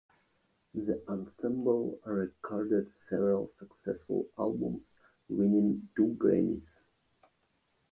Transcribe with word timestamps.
The 0.73 0.99
ensemble 1.07 1.99
recorded 2.05 2.91
several 3.07 3.51
successful 3.59 4.25
albums, 4.39 4.89
winning 5.29 5.89
two 5.95 6.17
Grammys. 6.19 6.65